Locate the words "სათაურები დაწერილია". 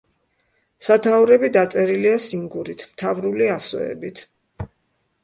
0.85-2.15